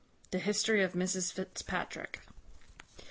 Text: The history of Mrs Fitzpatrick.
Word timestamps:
The 0.31 0.39
history 0.39 0.81
of 0.81 0.93
Mrs 0.93 1.31
Fitzpatrick. 1.31 2.21